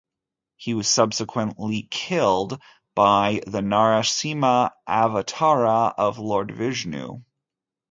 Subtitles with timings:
[0.55, 2.59] He was subsequently killed
[2.95, 7.21] by the Narasimha Avatara of Lord Vishnu.